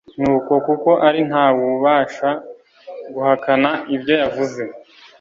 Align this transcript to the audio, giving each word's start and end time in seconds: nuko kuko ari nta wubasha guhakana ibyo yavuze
nuko 0.19 0.53
kuko 0.67 0.89
ari 1.07 1.21
nta 1.29 1.45
wubasha 1.57 2.29
guhakana 3.13 3.71
ibyo 3.95 4.13
yavuze 4.21 4.61